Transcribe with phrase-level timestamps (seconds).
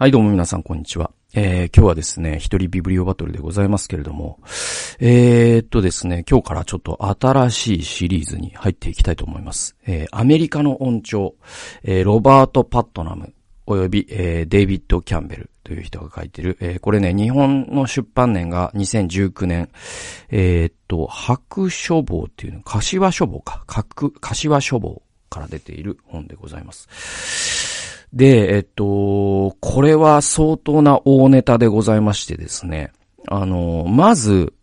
[0.00, 1.10] はい、どうも皆さん、こんにちは。
[1.34, 4.38] えー、今日はですね、一人ビブリオバトルでございますけれども、
[5.00, 9.74] えー、っとですね、今日からちょっと新しいシリーズに入っていきたいと思います。
[9.88, 11.34] えー、アメリカの音調、
[11.82, 13.34] えー、ロバート・パットナム、
[13.66, 19.68] および、えー、デイビッド・キャンベルという人が書いてる、えー、これね、日本の出版年が2019年、
[20.30, 27.67] えー、っと、白書房っていうの、柏書房か、柏書房から出ている本でございます。
[28.12, 32.92] で、えっと、これは相当な大ネタでございましてですね。
[33.26, 34.54] あの、まず、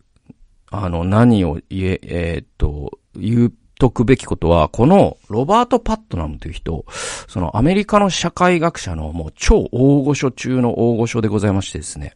[0.70, 6.84] あの、何を言え、え、っと、言うとくべきことは、このロバート・パットナムという人、
[7.28, 12.14] そのアメリカの社会学者のもう超大御所中の大御所でございましてですね。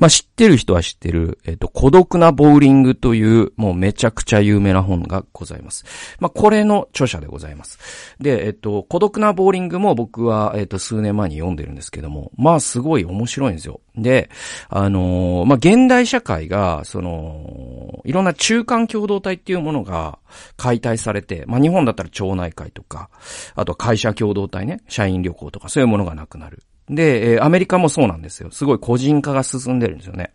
[0.00, 5.84] まあ、知ってる人は知ってる、えっ、と、孤独なボーリングという、もうめちゃくちゃ有名な本がございます。
[6.18, 7.78] まあ、これの著者でございます。
[8.18, 13.80] で、えっ、と、孤独なボーリングも僕は、えっ、と、数年前に読んでるんですけども、まあ、すごい面白いんですよ。
[13.94, 14.30] で、
[14.70, 20.18] あの、まあ、現代社会が、その、いろんな中間共同体っていうものが
[20.56, 23.10] 解体されて、まあ、日本だったら町内会とか、
[23.54, 26.62] あと会社共同体ね、社員旅行とかそういうものがなくなる。
[26.90, 28.50] で、え、アメリカもそうなんですよ。
[28.50, 30.32] すごい個人化が進んでるんですよね。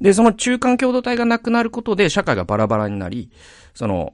[0.00, 3.30] で、その中間共同体がなくなることで社会がバラバラになり、
[3.72, 4.12] その、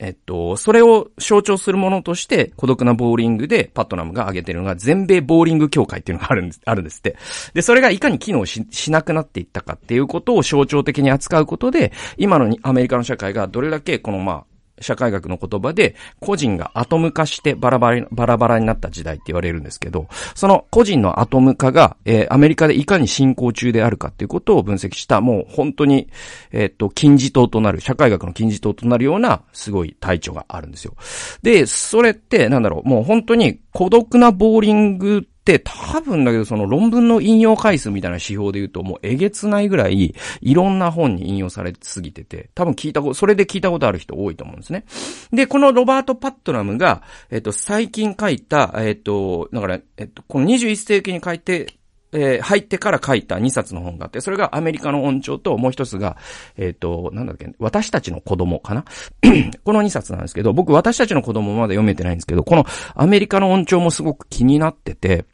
[0.00, 7.16] えっと、それを象徴するものとして、孤独なボーリングでパットナムが挙げてるのが、全米ボーリング協会っていうのがあるんです、 あるんですって。
[7.54, 14.53] で、それがいかに機能し、しなくなっていったかっていうことを象徴的に扱うことで、今のアメリカの社会がどれだけこのまあ、
[14.84, 26.08] 社会学の言葉で、個人がアトム化してバラバラ、バラバラになった時代って言われるんですけど、その個人のアトム化が、えー、アメリカでいかに進行中であるかっていうことを分析した、もう本当に、
[26.52, 30.94] えー、っと、金字塔となる、社会学の金字塔となるような、すごい体調があるんですよ。
[31.42, 44.84] で、それって、なんだろう、もう本当に孤独なボーリングって多分だけどその論文の引用回数みたいな指標で言うともうえげつないぐらいいろんな本に引用されすぎてて、多分聞いたこと、それで聞いたことある人多いと思うんですね。
[45.32, 51.74] で、このロバート・パットナムが、えっと、最近書いた、えっと、だから、えっと、この21世紀に書いて、
[52.14, 56.16] えー、入ってから書いた2冊の本があって、それがアメリカの音調と、もう一つが、
[56.56, 58.84] えっ、ー、と、なんだっけ、私たちの子供かな？
[59.64, 62.64] この2冊なんですけど、僕私たちの子供まだ読めてないんですけど、この
[62.94, 65.24] アメリカの音調もすごく気になってて、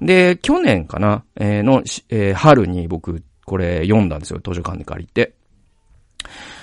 [0.00, 5.34] で、去年かな、えー、の、えー、春に僕、これ読んだんですよ、図書館で借りて。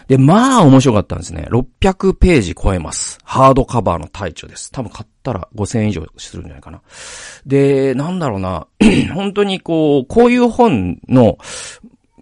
[0.08, 1.48] で、まあ面白かったんですね。
[1.50, 3.20] 600ページ超えます。
[3.24, 4.72] ハードカバーの大著です。
[4.72, 6.82] 多分買っったら5000円以上するんじゃないかな。
[7.46, 8.68] で、なんだろうな。
[9.14, 11.38] 本当にこう、こういう本の、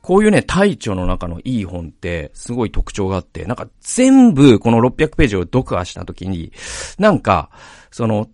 [0.01, 6.51] こういうね、大著の中のいい本って、すごい特徴があって、なんか全部この600ページを読破したときに、
[6.97, 7.49] なんか、
[7.89, 8.27] その、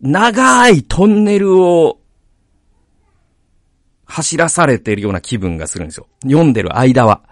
[0.00, 2.00] 長いトンネルを
[4.06, 6.08] 走らされてるような気分がするんですよ。
[6.22, 7.22] 読んでる間は。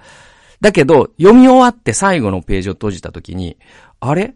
[0.60, 3.56] だけど、読み終わって最後のページを閉じたときに、
[4.00, 4.34] あれ？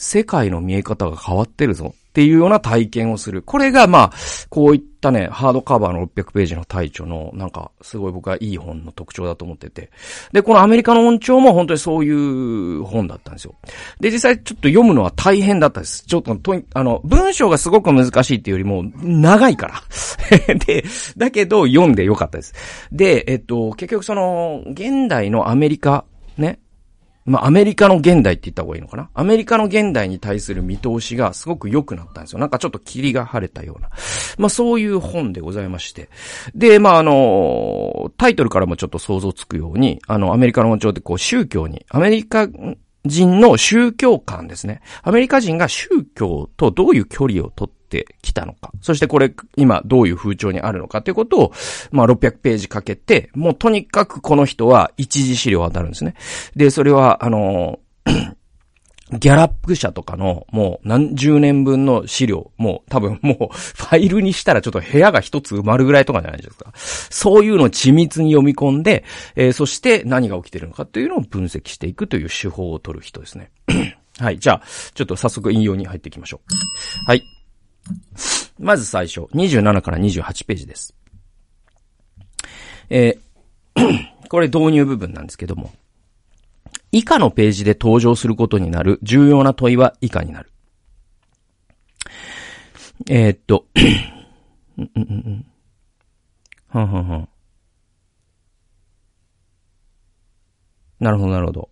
[0.00, 3.42] 世界の見え方が変わってるぞっていうような体験をする。
[3.42, 4.12] これが、まあ、
[4.48, 9.90] こういったね、ハードカバーの600ページの体調の、なんか、すごい僕はいい本の特徴だと思ってて。
[10.32, 13.54] で、このアメリカの音調も本当にそういう本だったんですよ。
[14.00, 16.04] で、実際ちょっと読むのは大変だったです。
[16.06, 19.82] ちょっと、とあの、文章がすごく難しいっていうよりも、長いから。
[20.66, 20.82] で、
[21.18, 22.54] だけど読んでよかったです。
[22.90, 26.06] で、えっと、結局その、現代のアメリカ、
[26.38, 26.58] ね、
[27.30, 29.08] まあ、アメリカの現代って言った方がいいのかな？
[29.14, 32.40] アメリカの現代に対する見通しがすごく良くなったんですよ。
[32.40, 33.88] なんかちょっと霧が晴れたような。
[34.36, 36.08] まあ、そういう本でございまして。
[36.54, 42.48] で、まあ、あの、タイトルからもちょっと想像つくように、あの、アメリカの文章でこう宗教に、アメリカ
[43.04, 44.82] 人の宗教観ですね。
[45.02, 48.70] アメリカ人が宗教とどういう距離をとってってきたのか。
[48.80, 51.52] そしてこれ、今どういう風潮にあるのかっていうことを、
[51.90, 56.14] まあ600ページかけて、もうとにかくこの人は一時資料を当たるんですね。
[56.54, 57.80] で、それは、あの
[59.18, 66.72] ギャラップ社とかのもう何十年分の資料、もう多分もうファイルにしたらちょっと部屋が一つ埋まるぐらいとかじゃないですか。
[66.76, 69.04] そういうのを緻密に読み込んで、
[69.34, 73.50] えー、そして何が起きてるのかっていうのを分析していくという手法を取る人ですね。
[74.18, 74.38] はい。
[74.38, 74.62] じゃあ、
[74.94, 76.54] ちょっと早速引用に入っていきましょう。
[77.06, 77.22] はい。
[78.58, 80.94] まず最初、27から28ページです。
[82.90, 85.72] えー、 これ導入部分なんですけども、
[86.92, 90.50] 以下のページで登場することになる重要な問いは以下になる。
[93.08, 93.66] えー、っと、
[94.76, 95.46] うんうんうん。
[96.68, 97.28] はんはんはん。
[101.00, 101.70] なるほど、なるほど。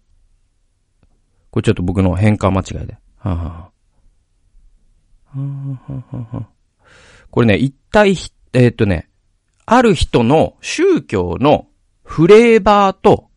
[1.51, 2.97] これちょっと僕の変換間違いで。
[3.19, 3.78] はんはんはん。
[7.31, 8.17] これね、一体、
[8.53, 9.09] えー、っとね、
[9.67, 11.67] ある人の宗教の
[12.03, 13.28] フレーバーと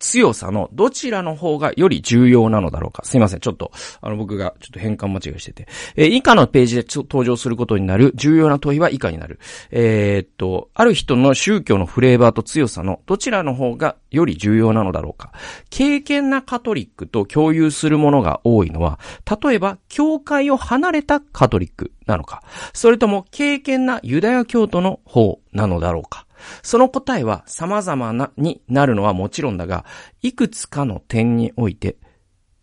[0.00, 3.04] 強さのどちらの方がより重要なのだろうか。
[3.04, 3.40] すいません。
[3.40, 3.70] ちょっと、
[4.00, 5.68] あの僕がちょっと変換間違いしてて。
[5.94, 9.38] えー、以下のページで登場することになる重要な問いは以下になる。
[9.70, 15.32] えー、っと、ある人の宗教のフレーバーと強さのどちらの方がより重要なのだろうか。
[15.68, 18.98] 経験なカトリックと共有するものが多いのは、
[19.42, 22.42] 例えば、教会を離れたカトリックなのか。
[22.72, 26.26] それとも、経験なユダヤ教徒の方なのだろうか。
[26.62, 29.84] その答えは様々な、になるのはもちろんだが、
[30.22, 31.96] いくつかの点において、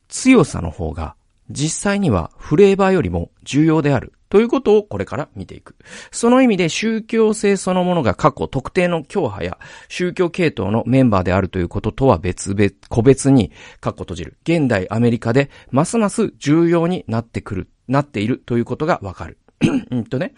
[0.07, 1.15] 強さの方が
[1.49, 5.75] 実際にはフレーバーよりも重要であるということをこれから見ていく。
[6.11, 9.57] その意味で宗教性そのものが過去特定の教派や
[9.87, 14.37] 宗教系統のメンバーであるということとは別々、個別に過去閉じる。
[14.43, 19.37] 現代アメリカでますます重要になってくる、なっているということがわかる。
[19.91, 20.33] うんとね。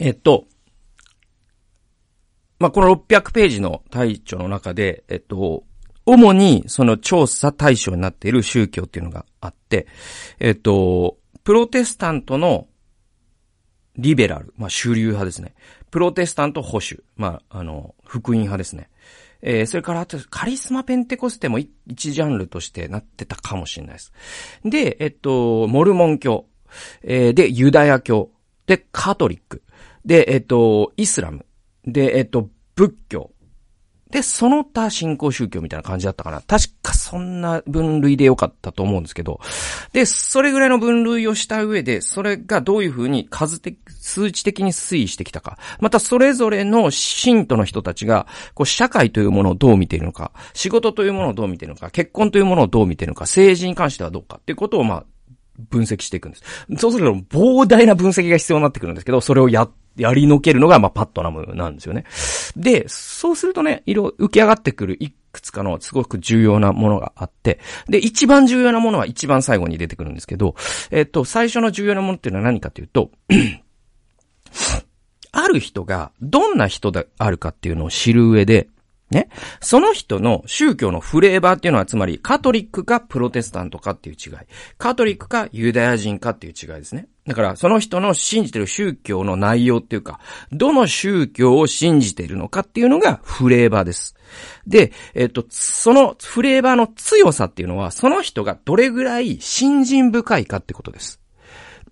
[0.00, 0.46] えっと、
[2.58, 5.64] まあ、この600ページの対処の中で、えっと、
[6.06, 9.86] 主にその調査対象になっている宗教っていうのがあって、
[10.38, 12.66] えっと、プロテスタントの
[13.96, 15.54] リベラル、まあ、主流派ですね。
[15.90, 18.88] プロテスタント保守、まあ、あの、福音派ですね。
[19.42, 24.12] えー、それからあと、カリスマペンテコステも一ジャンルとしてなってたかもしれないです。
[24.64, 26.46] で、えっと、モルモン教、
[27.02, 28.30] えー、で、ユダヤ教、
[28.66, 29.62] で、カトリック、
[30.04, 31.46] で、えっと、イスラム。
[31.84, 33.30] で、えっと、仏教。
[34.10, 36.40] で、その他信仰宗教みたいな感じだったかな。
[36.40, 39.40] 確かそんな分類でよかったと思うんですけど。
[39.92, 45.58] で、それぐらいの分類をした上で、それがどういうふうに数的、数値的に推移してきたか。
[45.78, 55.04] またそれぞれの信徒の人たちが、こう、社会というものをどう見ているのか、仕事というものをどう見ているのか、結婚というものをどう見ているのか、政治に関してはどうかっていうことを、まあ、
[55.68, 56.44] 分析していくんです。
[56.78, 62.04] そうすると膨大な分析が必要になってくるんですけど、それをや、やりのけるのが、まあ、パットナムなんですよね。
[62.56, 70.54] で、そうするとね、色、浮き上がってくるいくつかのすごく重要なものがあって、で、一番重要なものは一番最後に出てくるんですけど、
[70.90, 73.10] えっと、最初の重要なものっていうのは何かというと、
[75.32, 78.68] ある人がどんな人であるかっていうのを知る上で、
[79.10, 79.28] ね。
[79.60, 84.32] その人の宗教のフレーバーっていうのは、つまり、カトリックかプロテスタントかっていう違い。
[84.78, 87.08] カトリックかユダヤ人かっていう違いですね。
[87.26, 90.20] だから、その人の信じてる宗教の内容っていうか、
[90.52, 94.14] どの宗教を信じているのかっていうのがフレーバーです。
[94.66, 101.20] で、えっと、そのフレーバーの強さっていうのは、その人がどれぐらい信心深いかってことです。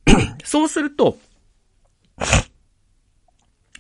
[0.45, 1.19] そうすると、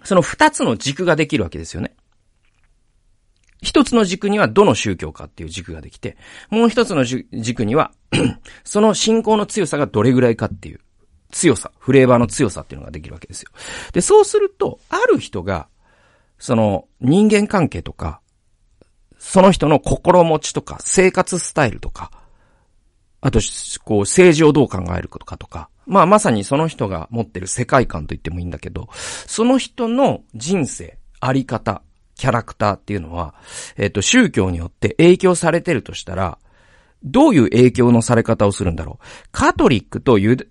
[0.02, 1.94] その二つの軸ができるわけですよね。
[3.60, 6.16] 一つの軸にはどの宗教かっていう軸ができて、
[6.50, 7.92] もう一つの軸には
[8.64, 10.80] その信仰の強さがどれぐらいかっていう
[11.30, 13.50] 強さ、フレーバーの強さっていうのができるわけですよ。
[13.92, 15.68] で、そうすると、ある人が、
[16.38, 18.20] その人間関係とか、
[19.18, 22.12] その人の心持ちとか、生活スタイルとか、
[23.20, 23.40] あと、
[23.84, 28.88] こう、政治をどう考えるかとか、まあ、まさにその人が持ってる世界観と言ってもいいんだけど、
[29.26, 31.82] その人の人生、あり方、
[32.18, 33.34] キャラクターっていうのは、
[33.78, 36.38] えっ、と、宗教によって影響されてるとしたら、
[37.04, 39.04] どういう影響のされ方をするんだろう？
[39.30, 40.44] カトリックとユダ、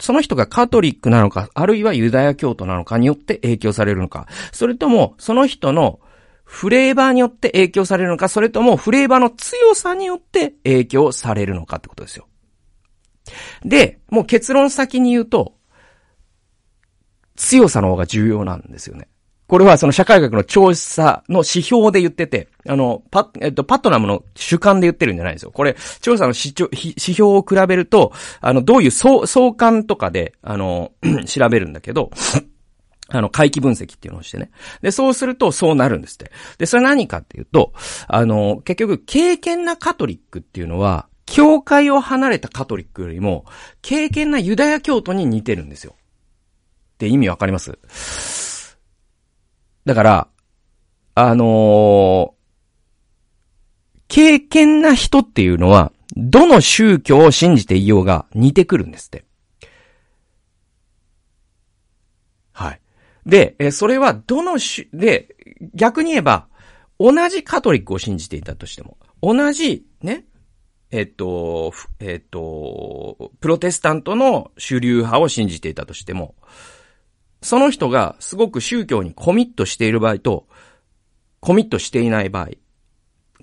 [0.00, 4.28] その人がカトリックなのか、あるいはユダヤ教徒なのかによって影響されるのか。
[4.52, 6.00] それとも、その人の
[6.44, 12.28] フレーバーによって影響されるのか、それともフレーバーの強さによって影響されるのかってことですよ。
[13.64, 15.54] で、もう結論先に言うと、
[17.34, 19.08] 強さの方が重要なんですよね。
[19.46, 25.50] これはその社会学の調査の指標で言ってて、あの、パ、えっと、パットナムの主観で言ってるんじゃないですよ。
[25.50, 30.92] これ、調査の指指標を比べると、あの、どういう相、相関とかで、あの、
[31.26, 32.10] 調べるんだけど、
[33.08, 34.50] あの、回帰分析っていうのをしてね。
[34.80, 36.32] で、そうすると、そうなるんですって。
[36.56, 37.74] で、それ何かっていうと、
[38.08, 43.44] あの、結局、経験なカトリックっていうのは、教会を離れたカトリックよりも、
[43.82, 45.94] 経験なユダヤ教徒に似てるんですよ。
[46.94, 47.78] って意味わかります？
[49.84, 50.28] だから、
[51.14, 52.32] あのー、
[54.08, 59.24] 経験な人っていうのは、どの宗教を信じていようが似てくるんですって。
[62.52, 62.80] はい。
[63.26, 65.34] で、え、それはどの種、で、
[65.74, 66.46] 逆に言えば、
[66.98, 70.24] 同じカトリックを信じていたとしても、同じ、ね、
[70.90, 76.36] えっと、えっと、プロテスタントの主流派を信じていたとしても、
[77.44, 80.48] その人がすごく宗教にコミットしている場合と、
[81.40, 82.52] コミットしていない場合、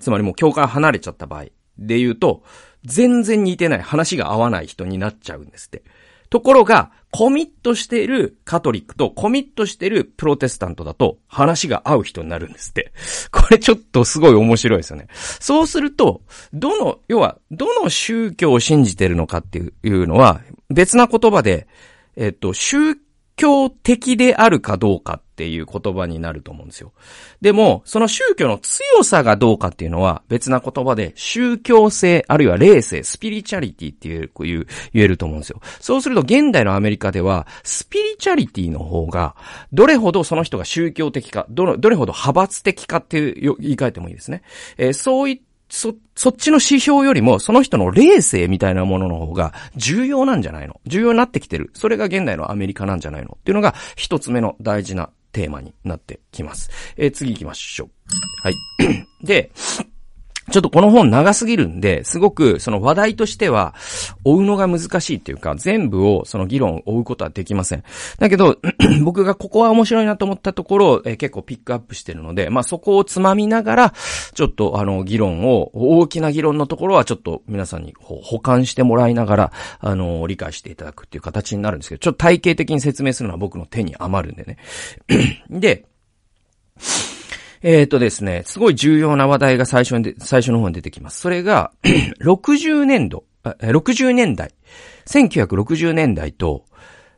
[0.00, 1.44] つまりもう教会離れちゃった場合
[1.78, 2.42] で言うと、
[2.84, 5.84] 全然似てない話が合わない人になっちゃうんですって。
[6.30, 12.92] ところが、コミットしているカトリックとコミットしているプロテスタントだと話が合う人になるんですって。
[13.30, 15.06] これちょっとすごい面白いですよね。
[15.12, 20.40] そうすると、どの、要は、どの宗教を信じてるのかっていうのは、
[20.70, 21.68] 別な言葉で、
[22.16, 22.96] えっと、宗
[23.36, 26.92] 教的であるかどうかっていう言葉になると思うんですよ。
[27.40, 35.60] でも、その宗教の強さがどうかっていうのは別な言葉で宗教性、あるいは霊性、スピリチャリティっていう、こういう、言えると思うんですよ。
[35.80, 39.34] そうすると現代のアメリカでは、スピリチャリティの方が、
[39.72, 44.42] どれほどその人が宗教的か、どの、どれほど派閥的かっていう言い換えてもいいですね。
[44.76, 50.78] えー、そういったそ、そっちの指標よりも、その人の霊性みたいなものの方が重要なんじゃないの？
[50.86, 51.70] 重要になってきてる。
[51.72, 53.38] それが現代のアメリカなんじゃないの？
[53.40, 56.68] っていうのが一つ目の大事なテーマになってきます。
[56.98, 57.90] えー、次行きましょう。
[58.42, 58.54] はい。
[59.24, 59.50] で、
[60.52, 63.74] ちょっとこの本長すぎるんで、すごくその話題としては、
[64.24, 67.84] 追うのが難しいっていうか、全部をその議論を追うことはできません。
[68.18, 68.58] だけど、
[69.02, 73.94] 僕がここは面白いなと思ったところを、えー、結構ピックアップしてるので、まあそこをつまみながら、
[74.34, 84.58] ちょっとあの議論を、大きな議論のところはちょっと皆さんに保管してもらいながら、あの、理解していただくっていう形になるんですけど、ちょっと体系的に説明するのは僕の手に余るんでね。
[85.48, 85.86] で、
[87.62, 91.20] えっ、ー、とですね、すごい重要な話題が最初に最初の方に出てきます。
[91.20, 91.72] それが、
[92.20, 94.52] 60年度、60年代、
[95.06, 96.64] 1960年代と、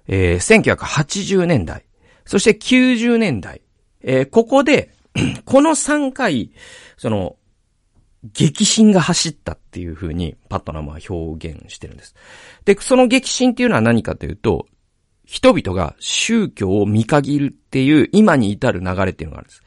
[0.07, 1.85] えー、1980年代、
[2.27, 3.63] そして90年代、
[4.03, 4.91] えー、ここで、
[5.45, 6.51] この3回、
[6.97, 7.37] その、
[8.33, 12.15] 激震が走ったっていう風にパットナムは表現してるんです。
[12.65, 14.67] で、その激震っていうのは何かというと、
[15.27, 19.63] 人々が宗教を見限るっていう今に至る流れっていうのがあるんです。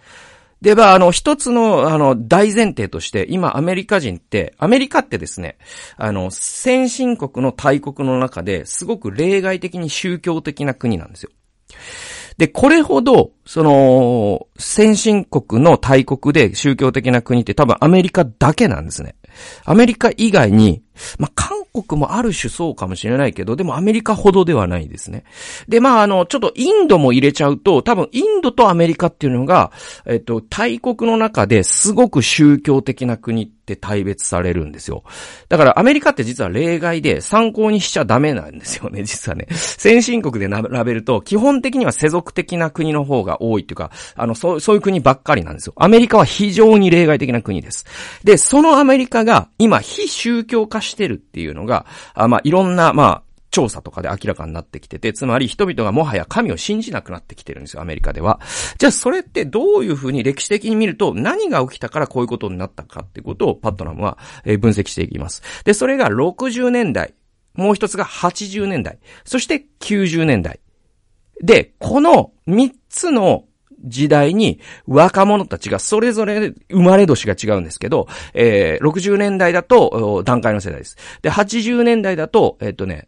[0.62, 5.58] で、まあ、あの、一つの、あの、大前提として、今、アメリカ人って、アメリカってですね、
[5.98, 11.30] あの、先進国の大国の中ですごく例外的に宗教的な国なんですよ。
[12.38, 19.16] で、これほど、その、先進国の大国で宗教的な国って多分アメリカだけなんですね。
[19.66, 20.84] アメリカ以外に、
[21.20, 25.24] まあ、韓国もある種そうかもしれないけど、でもアメリカほどではないですね。
[25.68, 29.72] で、まあ、あの、ちょっとインドも入れちゃうと、多分インドとアメリカっていうのが、
[30.06, 35.04] えっと、大国の中ですごく宗教的な国って大別されるんですよ。
[35.50, 39.48] だからアメリカって実は例外で参考にしちゃダメなんですよね、実はね。
[39.52, 45.74] 先進国で並べると、基本的には世俗的な国の方が多いっていうか、あの、そう、そういう国ばっかりなんですよ。
[45.76, 47.86] アメリカは非常に例外的な国です。
[48.24, 58.40] で、そのアメリカが今非宗教化してるっていうのが、あまあ、いろんな、まあ、調査とかで明らかになってきてて、つまり人々がもはや神を信じなくなってきてるんですよ、アメリカでは。
[58.78, 65.42] じゃあそれってどういうふうに歴史的に見ると何が起きたからこういうことになったかってことをパットナムは分析していきます。
[65.64, 67.16] で、それが60年代、
[67.56, 70.60] もう一つが80年代、そして90年代。
[71.42, 73.46] で、この3つの
[73.84, 80.98] 時代に若者たちがそれぞれ生まれ年が違うんですけど、えー、60年代だと段階の世代です。
[81.22, 83.08] で、80年代だと、えっ、とね、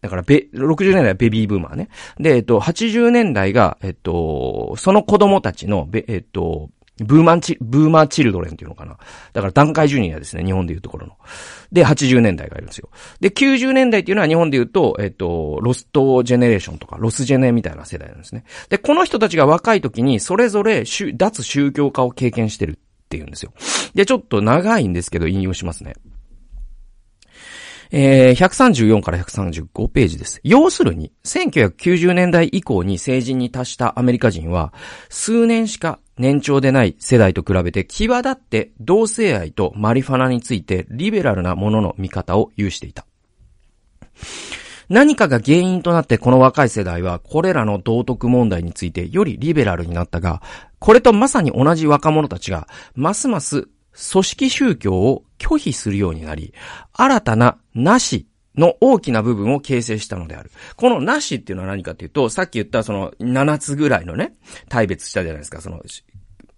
[0.00, 1.88] だから、べ、60年代はベビーブーマーね。
[2.18, 8.98] で、えっと、80年代が、えっと、その子供たちの、べ、えっと、ブーマンチ、ブーマーチルドレンっていうのかな。
[9.32, 11.16] だから段階ジュニアですね、日本でいうところの。
[11.72, 12.88] で、80年代がいるんですよ。
[13.20, 18.44] で、90年代っていうのは日本で言うと、えっと、ロストジェネレーションとか、ロスジェネみたいな世代なんですね。
[18.68, 20.84] で、この人たちが若い時に、それぞれ、
[21.16, 22.74] 脱宗教化を経験してるっ
[23.08, 23.52] ていうんですよ。
[23.94, 25.94] で、ちょっと長いんですけど、引用しますね。
[27.90, 30.40] えー、134から135ページです。
[30.42, 34.72] 要するに、1990年代以降に成人に達したアメリカ人は、
[35.08, 43.06] 数年しか年長でない世代と比べて際立って同性愛とマリファナについてリベラルなものの見方を有していた。
[44.88, 50.42] 何かが原因となってこの若い世代はこれらの道徳問題についてよりリベラルになったが、
[50.78, 53.68] これとまさに同じ若者たちがますます
[54.12, 56.52] 組織宗教を拒否するようになり、
[56.92, 60.50] 新たななしの大きな部分を形成したのである。
[60.76, 64.34] このなしっていうのは何かっていうと、さっき言ったその7つぐらいのね、
[64.68, 65.82] 大別したじゃないですか、その、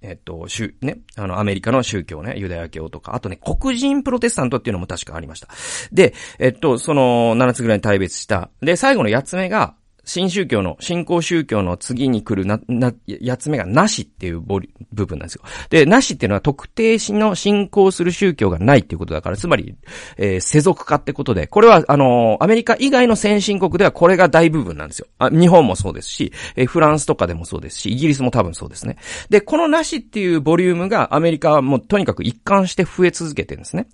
[0.02, 5.48] えっと、宗、ね、あの、アメリカの宗教ね、ユダヤ教とか、あとね、黒人プロテスタントっていうのも確かありました。
[5.92, 8.50] で、えっと、その7つぐらいに大別した。
[8.60, 9.74] で、最後の8つ目が、
[10.06, 15.42] 新宗教の、新興宗教の次に来るな、な、やつ目がなしっていうボリ部分なんですよ。
[15.68, 19.74] で、なしっていうのは特定しの信仰する宗教がないっていうことだから、つまり、
[20.16, 25.08] えー、世俗化ってことで、これは、あのー、アメリカ以外の先進国ではこれが大部分なんですよ。
[25.18, 28.98] あ日本もそうですし、えー、フランスとかでもそうですし、イギリスも多分そうですね。
[29.28, 33.88] で、このなしっていうボリュームがアメリカはもうとにかく一貫して増え続けてるんですね。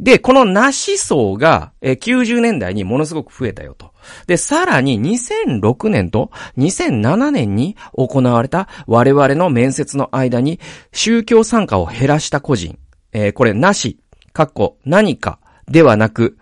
[0.00, 3.89] で、このなし層が、えー、90年代にものすごく増えたよと。
[4.26, 10.60] で、さらに2006年と2007年に行われた我々の面接の間に
[10.92, 12.78] 宗教参加を減らした個人、
[13.12, 13.98] えー、これなし、
[14.32, 16.38] かっこ何かではなく、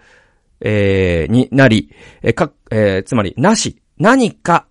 [0.60, 1.90] えー、になり、
[2.22, 4.66] えー、か、えー、つまりなし、何か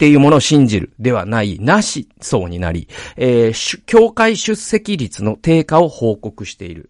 [0.00, 2.88] っていうものを信じるではない、なし層になり、
[3.18, 6.88] えー、教会出席率の低下を報告している。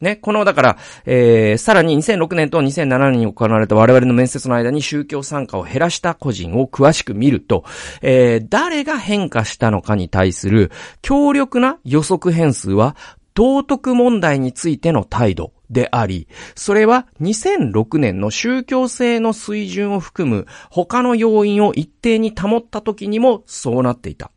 [0.00, 7.64] ね、この、だから、えー、さらに2006年と2007年に行われた我々の面接の間に宗教参加を減らした個人を詳しく見ると、
[8.00, 12.94] えー、誰が変化したのかに対する強力な予測変数は、
[13.34, 24.30] 道徳問題についての態度、であり、それは2006年の宗教性の水準を含む他の要因を一定に保った時にもそうなっていた。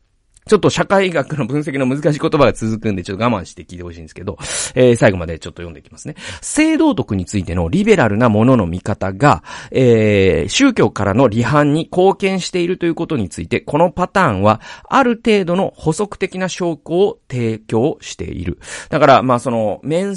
[0.48, 4.38] ちょっと社会学の分析の難しい言葉が続くんで、ちょっと我慢して聞いてほしいんですけど、
[4.75, 6.15] えー、最後までちょっと読んでいきますね。
[6.39, 18.60] 性道徳についてのリベラルなものの見方が、えー、宗教からの離反に貢献しているということについて、このパターンは、ある程度の補足的な証拠を提供している。
[18.89, 20.15] だから、まあその、面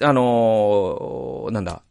[0.00, 1.82] あのー、なんだ、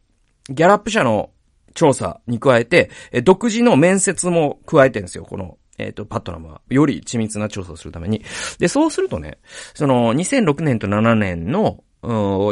[0.48, 1.30] ギャラップ社の
[1.74, 6.60] 調査に加えて、え独自の面接も加えてるんですよ、この、えっ、ー、と、パットナムは。
[6.68, 8.24] より緻密な調査をするために。
[8.58, 9.38] で、そうするとね、
[9.74, 11.84] その、2006年と7年の、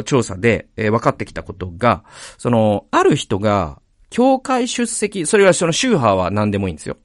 [0.05, 2.03] 調査で、えー、分かってきたことが、
[2.37, 6.97] その、ある人が、教会出席、それはその宗派は何でもいいんですよ。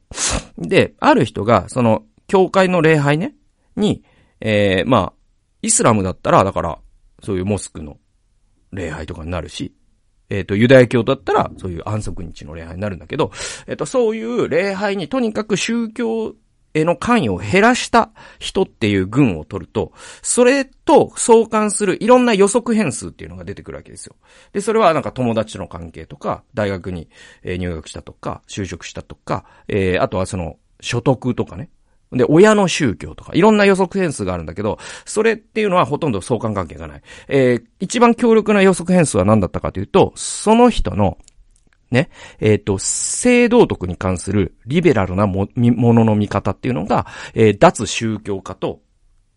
[0.58, 3.34] で、ある人が、その、教会の礼拝ね、
[3.76, 4.04] に、
[4.40, 5.12] えー、まあ、
[5.62, 6.78] イスラムだったら、だから、
[7.22, 7.98] そういうモスクの
[8.72, 9.74] 礼拝とかになるし、
[10.30, 13.30] えっ、ー、と、ユダヤ教だったら、そういう安息日の礼拝になるんだけど、
[13.66, 16.34] えっ、ー、と、そういう礼拝にとにかく宗教
[16.74, 24.16] への関与を減らした人っていう群を取ると、それと相関するいろんな予測変数っていうのが出てくるわけですよ。
[24.52, 27.08] で、それはなんか友達との関係とか、大学に
[27.44, 31.70] 入学したとか、就職したとか、えー、あとはその、所得とかね。
[32.12, 37.02] で、親の宗教とか、いろんな予測変数があるんだけど、それっていうのはほとんど相関関係がない。
[37.28, 41.18] えー、一番強力な予測変数は何だったかというと、その人の、
[41.90, 42.08] ね、
[42.40, 48.80] えっ、ー、と、性道徳に関するリベラルなも、ものの見方っていうのが、えー、脱宗教化と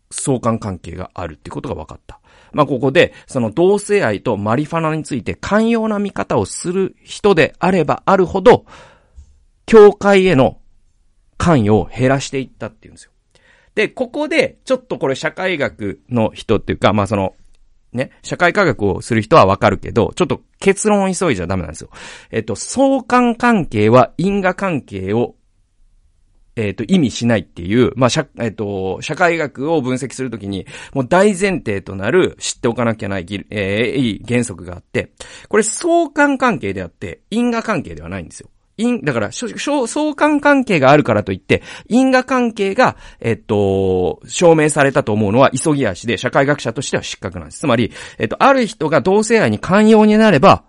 [0.09, 2.19] 相関関係があるってことが分かった。
[2.53, 8.65] まあ、ここで、その同性愛とマリファナについて寛容な見方をする人であればあるほど、
[9.65, 10.59] 教会への
[11.37, 13.11] 関与を減らしていったっていうんですよ。
[13.75, 17.35] で、ここで、ちょっとこれ社会学の人っていうか、まあその、
[17.95, 21.89] ね、社会科学をする人はわかるけど、ちょっと結論を急いじゃダメなんですよ。
[22.31, 25.35] えっと、相関関係は因果関係を、
[26.57, 35.11] えっと、意味しないっていう、まあ、社、えっと、社会学を分析するときに、もう大前提となる知っておかなきゃない、えー、いい原則があって、
[35.49, 38.49] これ相関関係であって、因果関係ではないんですよ。
[38.77, 47.59] 因、だから、相関関係があるからといって、因果関係が、えっと、証明されたと思うのは急ぎ足で、社会学者としては失格なんです。
[47.59, 50.63] つまり、えっと、ある人が同性愛に寛容になれば、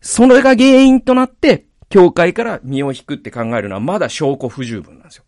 [0.00, 5.24] それが原因となって、教会から身を引くって考えるのはまだ証拠不十分なんですよ。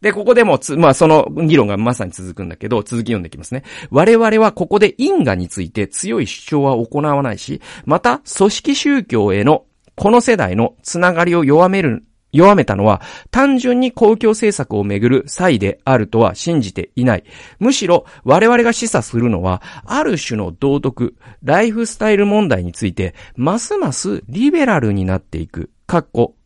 [0.00, 3.64] で、ここでも、まあ、その議論がまさに続くんだけど、続き読んでいきますね。
[3.90, 9.64] 我々はここで因果について強い主張は行わないし、また、組織宗教への
[9.98, 17.24] この世代のつながりを弱める、弱めたのは単純に公共政策をめぐる際であるとは信じていない。
[17.58, 26.36] むしろ我々が示唆するのは、ある種の道徳、ライフスタイル問題について、ますますリベラルになっていく、かっこ、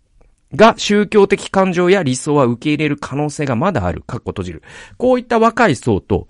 [0.55, 4.63] が宗教的感情や理想は受け入れる可能性がまだある、かっこ閉じる。
[4.97, 6.27] こういった若い層と、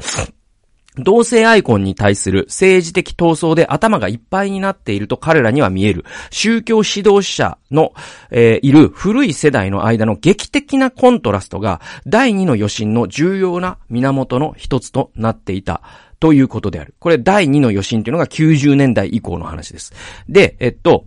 [0.99, 7.95] 同性アイコンに対する政治的闘争で頭がいっぱいになっていると彼らには見える宗教指導者の、
[8.31, 15.81] えー、いる古い世代の間の劇的なコントラストが第二の余震の重要な源の一つとなっていた。
[16.23, 16.95] ということである。
[17.01, 19.93] これ第二の余震というのが90年代以降の話です。
[20.29, 21.07] で、えっと、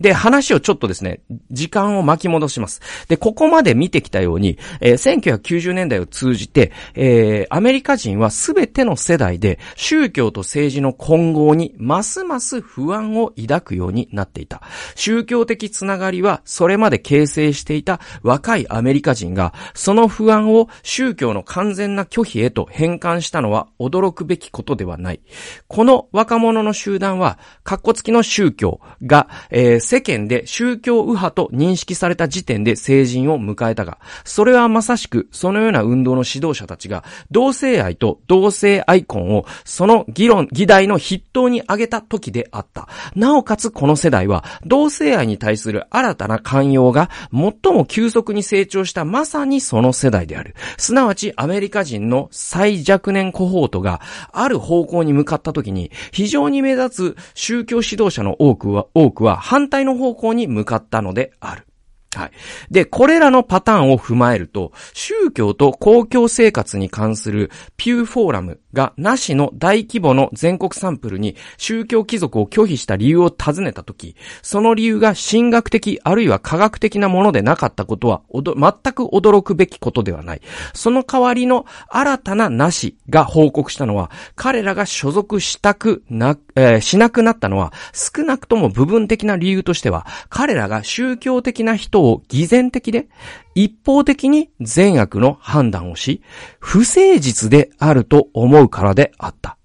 [0.00, 2.80] で、話をちょっとですね、時間を巻き戻します。
[3.08, 14.60] で、ここまで見てきたように、えー、1990年代を通じて、えー、アメリカ人はすべての世代で宗教と政治の混合にますます不安を抱くようになっていた。
[14.96, 25.20] 宗教的つながりはそれまで形成していた若いアメリカ人が、その不安を宗教の完全な拒否へと変換したのは驚くべきことではない。
[25.68, 42.88] この若者の集団は、格好付きの宗教が、えー世間で宗教右派と認識された時点で成人を迎えたが、それはまさしくそのような運動の指導者たちが同性愛と同性アイコンをその議論、議題の筆頭に挙げた時であった。
[43.14, 50.56] なおかつこの世代は同性愛に対する新たな寛容が最も急速に成長したまさにその世代である。
[50.78, 54.00] すなわちアメリカ人の最若年コホートが
[54.32, 61.66] ある方向に向かった時に非常に目立つ宗教指導者の多くは、多くは反対の方向に向かったのである。
[62.14, 62.30] はい。
[62.70, 78.44] で、これらのパターンを踏まえると、宗教と公共生活に関するピューフォーラムがなしの大規模の全国サンプルに宗教貴族を拒否した理由を尋ねたとき、その理由が神学的あるいは科学的なものでなかったことは、全
[78.92, 80.42] く驚くべきことではない。
[80.74, 93.08] その代わりの新たななしが報告したのは、彼らが所属したくな、えー、しなくなったのは、少なくとも部分的な理由としては、彼らが宗教的な人を偽善的で、
[93.56, 96.20] 一方的に善悪の判断をし、
[96.60, 99.56] 不誠実であると思うからであった。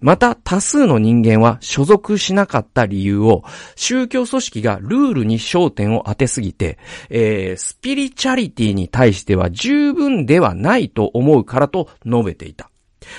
[0.00, 3.42] また、多数の人間は所属しなかった理由を、
[3.74, 6.78] 宗教組織がルールに焦点を当てすぎて、
[7.10, 12.70] えー、スピリチャリティに対しては十分ではないと思うからと述べていた。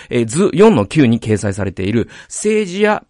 [0.09, 3.03] えー、図4の9に掲載されている政治や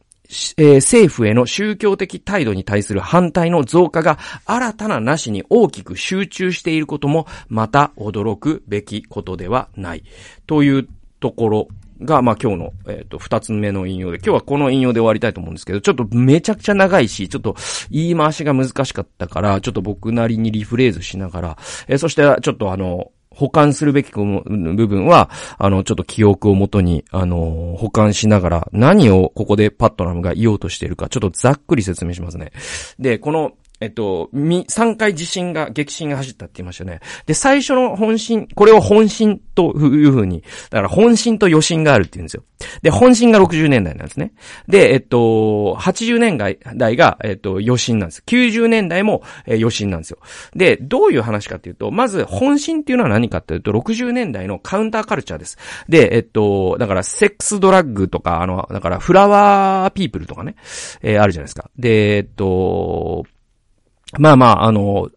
[0.58, 10.04] え、政府への宗教的態度に対する反対の増加が新たななしに大きく集中していることもまた驚くべきことではない。
[10.46, 10.88] という
[11.22, 11.68] ところ
[12.02, 17.56] が、まあ、今日の、えっ、ー、と、二つ目の引用で、今日はこの引用で終わりたいと思うんですけど、ちょっとめちゃくちゃ長いし、ちょっと
[17.90, 21.58] 言い回しが難しかったから、ちょっと僕なりにリフレーズしながら、
[21.88, 25.30] えー、そしてちょっとあの、保管するべき部分は、
[25.60, 32.52] あの、ちょっと記憶をもとに、あの、保管しながら、何をここでパットナムが言おうとしているか、ちょっとざっくり説明しますね。
[32.98, 37.00] で、この、えっと、み、3回地震が、激震が走ったって言いましたね。
[37.28, 42.44] で、最初の本震、これを本震というふうに、だから本震と余震があるって言うんですよ。
[42.82, 44.34] で、本震が60年代なんですね。
[44.68, 46.58] で、えっと、80年代
[46.96, 48.24] が、えっと、余震なんです。
[48.26, 50.18] 90年代も、え余震なんですよ。
[50.56, 55.58] で、どういう話かっていうと、まず、本震っていうのは何かっていうと、60年代のカウンターカルチャーです。
[55.88, 60.56] で、えっと、だから、セックスドラッグとか、あの、だから、フラワーピープルとかね、
[61.04, 61.70] えー、あるじゃないですか。
[61.78, 63.26] で、えっと、
[64.20, 65.10] まあまあ、あの、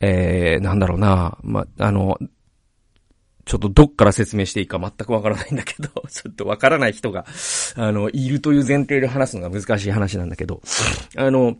[0.00, 2.18] えー、なんだろうな、まあ、あの、
[3.44, 7.26] ちょっとどっから説明していいか全くわからないんだけど、 ちょっとわからない人が、
[7.76, 10.62] あの、いるという前提で話すのが難しい話なんだけど、
[11.16, 11.56] あの、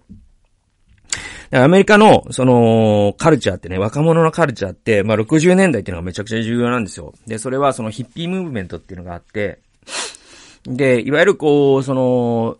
[1.50, 7.14] アメリカの、その、カルチャーってね、若者のカルチャーって、まあ、60年代っていうのがめちゃくちゃ重要なんですよ。
[7.26, 9.60] で、それはそのヒッピームーブメントっていうのがあって、
[10.66, 12.56] で、いわゆるこう、その、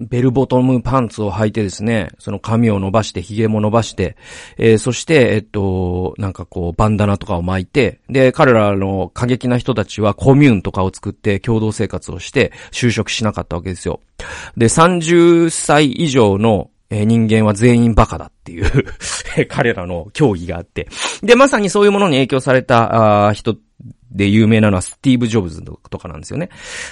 [0.00, 4.16] ベルボトムパンツを履いてですね、その髪を伸ばして、髭も伸ばして、
[4.56, 14.00] えー、そして、えっと、なんかこう、バンダナとかを巻いて、で、彼らの過激な人たちはコミューンとかを作って共同生活をして就職しなかったわけですよ。
[14.56, 18.86] で、30歳以上のえ人間は全員バカだっていう
[19.48, 20.88] 彼らの競技があって。
[21.22, 23.54] で、まさにそういうものに影響されたあ人
[24.10, 26.48] で有名なのはスティーブ・ジョブズとかなんですよね。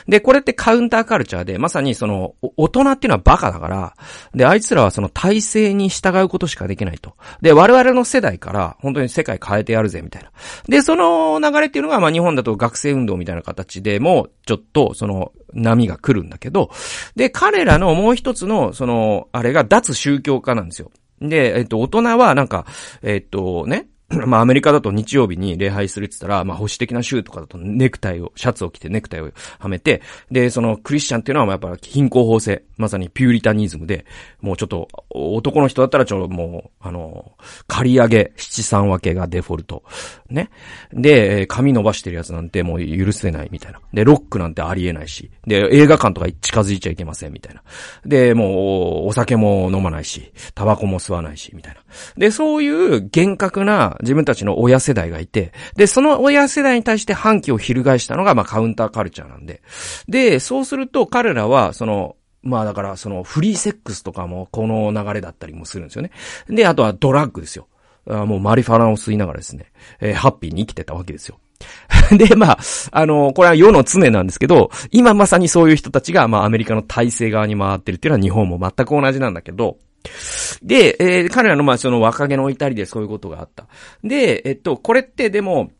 [0.07, 3.97] で、これってカウンターカルチャーで、まさにその、大人っていうのはバカだから、
[4.35, 7.15] で、あいつらはその体制に従うことしかできないと。
[7.41, 10.31] で、我々の世代から、本当に世界変えてやるぜ、みたいな。
[10.69, 16.71] で、その流れっていうのが、まあ日本だと学生運動みたいな形でも、ちょっと、その、波が来るんだけど、
[17.15, 20.91] で、彼らのもう一つの、その、あれが脱宗教化なんですよ。
[21.21, 22.67] で、えっと、大人はなんか、
[23.03, 23.89] えっとね、
[24.27, 34.07] まあアメリカだと日曜日に礼拝するって言ったら、まあ保守的な州とかだとネクタイを、シャツを着てネクタイをはめて、で、そのクリスチャンっていうのはやっぱ貧困法制、まさにピューリタニズムで、
[34.41, 37.33] もうちょっと男の人だったらちょっともう、あの、
[37.67, 39.83] 借り上げ、七三分けがデフォルト。
[40.31, 40.51] ね。
[40.93, 43.81] で、髪伸ばしてるやつなんてもう許せないみたいな。
[43.93, 45.31] で、ロックなんてありえないし。
[45.47, 47.63] で、映画館とか近づいちゃいけませんみたいな。
[48.05, 51.81] で、もう、お酒も飲まないし、タバコも吸わないし、みたいな。
[52.17, 59.63] で、そういう厳格な自分たちの親世代がいて、で、その親世代に対して反旗を翻したのが、まあ、カウンターカルチャーなんで。
[60.09, 66.13] で、そうすると彼らは、その、まあだから、そのフリーセックスとかもこの流れだったりもするんですよね。
[66.49, 67.67] で、あとはドラッグですよ。
[68.09, 71.41] あもうマリファナを吸いながらですね、えー、ハッピーに生きてたわけですよ。
[72.17, 72.59] で、まあ、
[72.93, 79.79] あの、これは世の常なんですけど、今まさにそういう人たちが、まあアメリカの体制側に回ってるっていうのは日本も全く同じなんだけど、
[80.63, 83.67] で、えー、彼らのまあその若気の至りでそういうことがあった。
[84.03, 85.71] で、えっと、これってでも、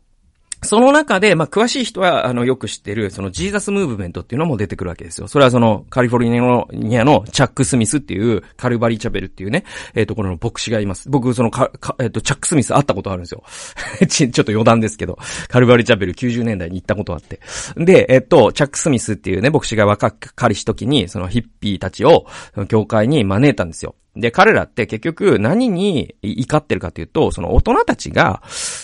[0.63, 5.27] その中で、まあ、詳しい人は、あの、よく知ってる、その、ジーザスムーブメントっていうのも出てくるわけですよ。
[5.27, 11.09] それはその、カリフォルニアのチャック・スミスっていう、カルバリー・チャベルっていうね、えっ、ー、と、この牧師がいます。
[11.09, 13.43] 僕、その、か、かえっ、ー、と、チャック・スミス会ったことあるんですよ。
[14.09, 17.39] ち、ちょっと余談ですけど、カルバリー・チャベル90年代に行ったことあって。
[17.75, 22.25] で、えっ、ー、と、チャック・スミスっていうね、牧師が若かりし時に、その、ヒッピーたちを、
[22.67, 23.93] 教会に招いたんですよ。
[24.19, 28.41] で、彼らって結局何に怒ってるかというと、その大人たちが、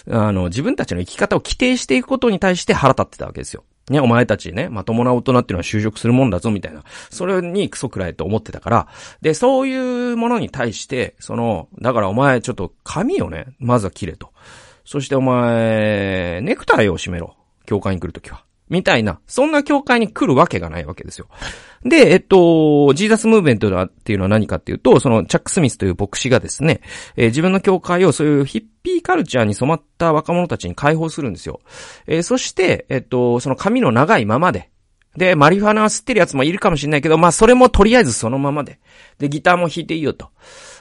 [0.09, 3.63] あの、自分たちの生き方を規定していくことに対して腹立ってたわけですよ。
[3.89, 6.83] ね、お前たちね、まともな大人っていうのは就職するもんだぞ、みたいな。
[7.09, 8.87] それにクソくらいと思ってたから。
[9.21, 14.29] で、そういうものに対して、その、だからお前ちょっと髪をね、まずは切れと。
[14.85, 17.35] そしてお前、ネクタイを締めろ。
[17.65, 18.43] 教会に来るときは。
[18.73, 21.27] みたいな、そんな教会に来るわけがないわけですよ。
[21.85, 26.81] で、えっと、ジーザスムーブメントっていうのは何かっていうと、そのチャック・スミスという牧師がですね、
[27.15, 31.59] えー、自分の教会をそういうヒッピーカルチャーに染まった若者たちに解放するんですよ。
[32.07, 34.71] えー、そして、えっと、その髪の長いままで、
[35.15, 38.79] で、マリファナを吸ってるやつもいるかもしれないけど、まあそれもとりあえずそのままで。
[39.19, 40.29] で、ギターも弾いていいよと。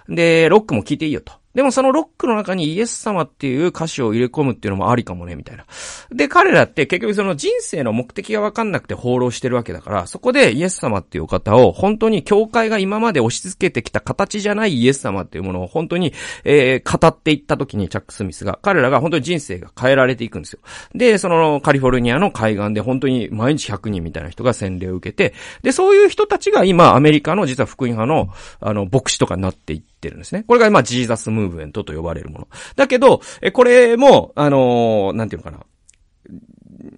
[0.08, 1.41] で、ロックも聴いていいよと。
[1.54, 5.66] でもそのロックの中にイエス様っていう歌詞を入れ込むっていうのもありかもね、みたいな。
[6.10, 20.60] で、彼らって結局その人生の目的がわかんなくて放浪してるわけだから、そこでイエス様っていう方を本当に教会が今まで押し付けてきた形じゃないイエス様っていうものを本当に、えー、語っていった時にチャック・スミスが、彼らが本当に人生が変えられていくんですよ。
[20.94, 30.44] で、そのカリフォルニアの海岸で本当に毎日100人みたいな人が洗礼を受けて、で、そういう人たちが今アメリカの実は福音派の、あの、牧師とかになっていって、ってるんですね。
[30.48, 32.48] これが、まあ、ジーザスムーブメントと呼ばれるもの。
[32.74, 35.64] だけど、え、これも、あのー、なんていうのかな。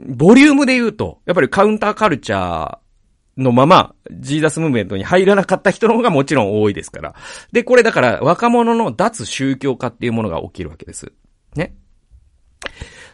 [0.08, 2.78] ボリュームで言うと、やっぱりカウンターカルチャー
[3.36, 7.14] のまま、ジーザスムーブメントに入らなかった人の方がもちろん多いですから。
[7.52, 11.12] で、これだから若者の脱宗教化っていうものが起きるわけです。
[11.54, 11.74] ね。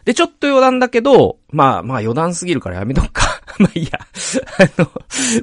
[0.05, 3.30] で、ちょっと余談だけど、まあまあ余談すぎるからやめとくか。
[3.59, 3.99] まあいいや。
[4.59, 4.91] あの、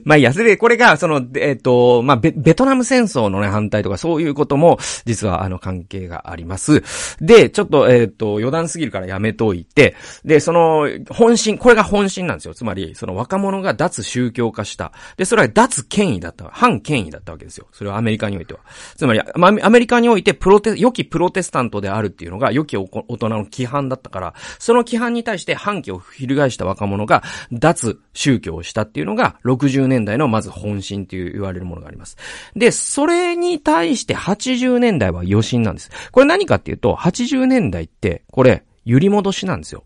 [0.05, 0.33] まあいいや。
[0.33, 6.83] それで、これが、その、えっ、ー、と、まあベ、ベトナム戦争のね、反対とかそういうことも、実は、あの、関係があります。
[7.21, 9.95] で、ちょっと、えっ、ー、と、余談すぎるからやめといて、
[10.25, 12.55] で、その、本心、これが本心なんですよ。
[12.55, 14.93] つまり、その若者が脱宗教化した。
[15.17, 16.49] で、それは脱権威だった。
[16.51, 17.67] 反権威だったわけですよ。
[17.73, 18.61] それはアメリカにおいては。
[18.97, 32.17] つまり、アメリカにおいて、プロテ、良きプロテスタントであるっていうのが、良き大人の規範だったから、その規範に対して反旗を翻した若者が、脱宗教をしたっていうのが、60年代のまず本心っていう言われるものがあります。
[32.55, 35.91] で、それに対して80年代は余震なんです。
[36.13, 39.85] これ何かっていうと、80年代って、これ、揺り戻しなんですよ。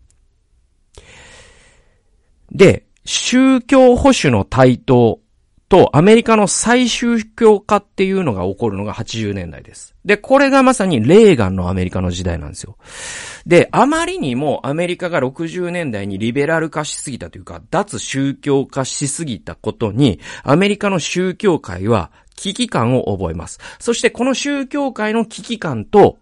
[2.51, 5.19] で、宗教保守の台頭
[5.73, 9.95] とアメリカの再宗教化っていうのが起こるのが80年代です。
[10.05, 12.77] で、これがまさにレーガンのアメリカの時代なんですよ。
[13.47, 23.59] で、あまりにもアメリカが60年代にリベラル化しすぎたというか、脱宗教化しすぎたことに、アメリカの宗教界は危機感を覚えます。
[23.79, 26.19] そしてこの宗教界の危機感と、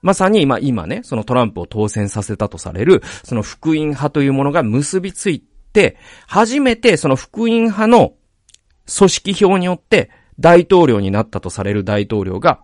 [0.00, 5.40] まさに、まあ今ね、そのトランプを当選させたとされる、その福音派というものが結びつい
[5.74, 8.14] て、初めてその福音派の
[8.86, 12.62] 組織票によって大統領になったとされる大統領が、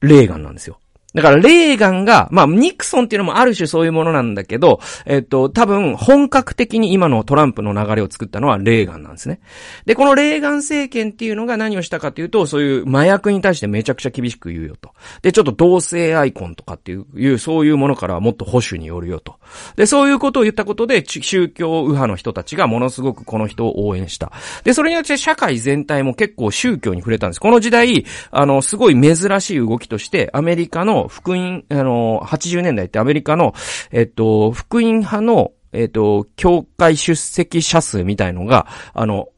[0.00, 0.80] レーガンなんですよ。
[1.14, 9.40] だから、レーガンが、まあ、ニクソンっていうのもある種そういうものなんだけど、えっと、多分、本格的に今のトランプの流れを作ったのはレーガンなんですね。
[9.86, 14.92] で、このレーガン政権っていうのが何をしたかっていうと、そういう麻薬に対してめちゃくちゃ厳しく言うよと。
[15.22, 19.36] で、ちょっと同性アイコンとかっていう、いうそういうものからはもっと保守によるよと。
[19.74, 24.30] で、そういうことを言ったことで、宗教右派の人たちがものすごくこの人を応援した。
[24.62, 27.40] で、それによって社会全体も結構宗教に触れたんです。
[27.40, 33.54] この時代、あの、すごい珍しい動きとして、アメリカの福音、あの、80年代ってアメリカの、
[33.90, 39.28] えっと、福音派の、えっと、教会出席者数みたいのが、あの、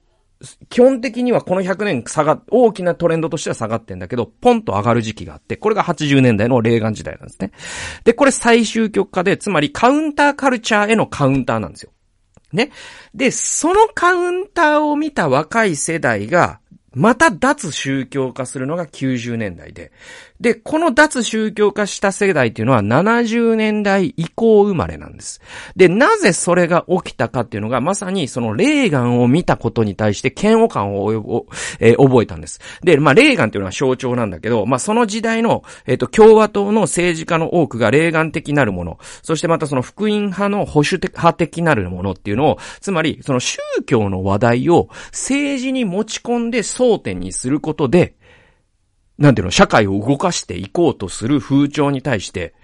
[0.68, 7.53] 基本的にはこの100年下が、大きなトレンドとしては下がってんだけど、ポンと上がる時期があって、これが80年代の霊眼時代なんですね。
[8.05, 11.92] で、これ最終極化で、つまりカウンターカルチャーへのカウンターなんですよ。
[12.53, 12.70] ね。
[13.14, 16.61] で、そのカウンターを見た若い世代が、
[16.94, 19.92] また脱宗教化するのが90年代で。
[20.43, 25.41] で、この脱宗教化した世代っていうのは70年代以降生まれなんです。
[25.77, 31.47] で、なぜそれが起きたかっていうのが、まさにそのレーガンを見たことに対して嫌悪感を、
[31.79, 32.59] えー、覚えたんです。
[32.83, 48.17] で、まあ、レーガンっていうのは象徴なんだけど、まあ、その時代の、えっ、ー、と、共和党の政治家の多くがレーガン的なるもの、そしてまたその福音派の保守派的なるものっていうのを、つまり、その宗教の話題を政治に持ち込んで争点にすることで、
[49.18, 52.55] なんていうの、社会を動かしていこうとする風潮に対して、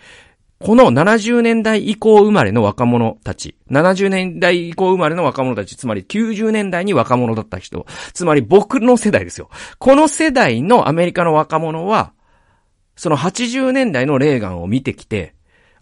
[0.61, 9.51] この70年代以降生まれの若者たち、70年代以降生まれの若者たち、つまり90年代に若者だった人、つまり僕の世代ですよ。
[9.79, 12.13] この世代のアメリカの若者は、
[12.97, 15.35] その80年代のレーガンを見てきて、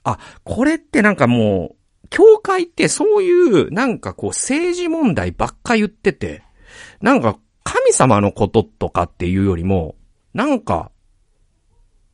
[0.04, 1.76] あ、これってなんかもう、
[2.10, 6.42] 教会ってそういうなんかこう政治問題ばっか言ってて、
[7.00, 9.96] なんか神様のこととかっていうよりも、
[10.36, 10.92] なんか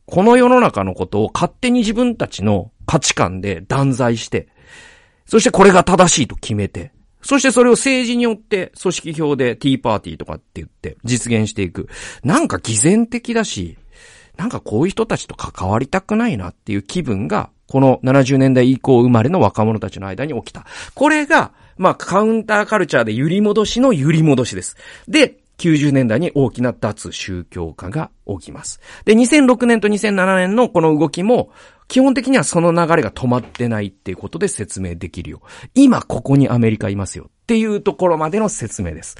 [0.05, 4.47] この世の中のことを勝手に自分たちの価値観で断罪して、
[5.25, 11.87] そしてこれが正しいと決めて、そしてそれを政治によって組織票でティーパーティーとかって言って実現していく。
[12.23, 13.77] なんか偽善的だし、
[14.37, 20.65] なんかこういう人たちと関わりたくないなっていう気分が、この70年代以降生まれの若者たちの間に起きた。
[20.95, 24.75] これが、まあカウンターカルチャーで揺り戻しの揺り戻しです。
[25.07, 28.79] で、90年代に大きな脱宗教化が起きます。
[29.05, 31.51] で、2006年と2007年のこの動きも、
[31.87, 35.41] 基本的にはその流れが止まってないっていうことで説明できるよ。
[35.75, 39.17] 今ここにアメリカいますよっていうところまでの説明です。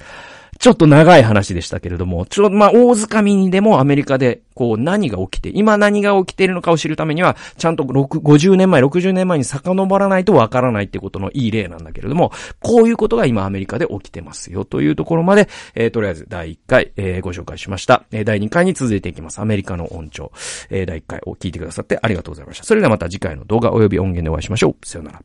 [0.63, 18.05] ちょっと長い話でしたけれども、ちょっとまあ、大掴みにでもアメリカで、こう、何が起きて、今何が起きているのかを知るためには、ちゃんと6、50年前、60年前に遡らないとわからないってことのいい例なんだけれども、こういうことが今アメリカで起きてますよ、というところまで、えー、とりあえず第1回、えー、ご紹介しました。
[18.13, 19.39] えー、第2回に続いていきます。
[19.41, 20.31] アメリカの音調。
[20.69, 22.63] えー、第1回を聞いてくださってありがとうございました。
[22.63, 24.87] それではまた次回の動画及び音源でお会いしましょう。
[24.87, 25.21] さよなら。